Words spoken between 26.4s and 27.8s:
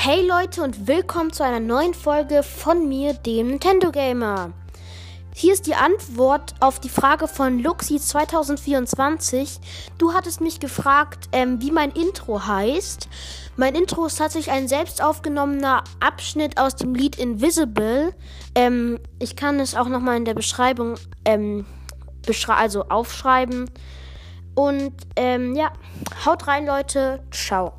rein, Leute. Ciao.